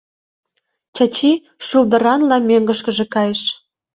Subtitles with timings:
[0.95, 1.31] Чачи
[1.65, 3.43] шулдыранла мӧҥгышкыжӧ кайыш.